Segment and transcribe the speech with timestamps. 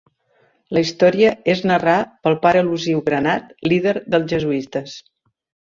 [0.77, 5.01] La història és narrar pel pare elusiu granat, líder dels jesuïtes.